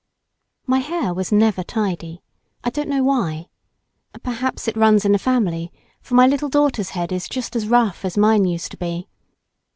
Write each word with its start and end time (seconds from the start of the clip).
My 0.65 0.79
hair 0.79 1.13
was 1.13 1.31
never 1.31 1.61
tidy—I 1.61 2.71
don't 2.71 2.89
know 2.89 3.03
why. 3.03 3.49
Perhaps 4.23 4.67
it 4.67 4.75
runs 4.75 5.05
in 5.05 5.11
the 5.11 5.19
family—for 5.19 6.15
my 6.15 6.25
little 6.25 6.49
daughter's 6.49 6.89
head 6.97 7.11
is 7.11 7.29
just 7.29 7.55
as 7.55 7.67
rough 7.67 8.03
as 8.03 8.17
mine 8.17 8.45
used 8.45 8.71
to 8.71 8.77
be. 8.77 9.07